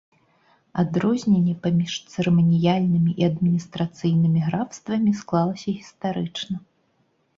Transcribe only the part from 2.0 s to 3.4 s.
цырыманіяльнымі і